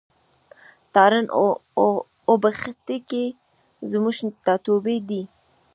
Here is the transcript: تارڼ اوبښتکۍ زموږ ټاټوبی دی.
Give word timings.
تارڼ 0.93 1.23
اوبښتکۍ 2.31 3.25
زموږ 3.91 4.15
ټاټوبی 4.45 4.97
دی. 5.09 5.21